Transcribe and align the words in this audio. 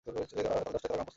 কাল 0.05 0.13
দশটায় 0.21 0.43
তালাকনামা 0.43 0.63
প্রস্তুত 0.69 0.89
হয়ে 0.91 0.99
যাবে। 0.99 1.09